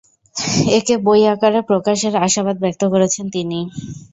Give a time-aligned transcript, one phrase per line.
[0.77, 3.59] একে বই আকারে প্রকাশের আশাবাদ ব্যক্ত করেছেন তিনি।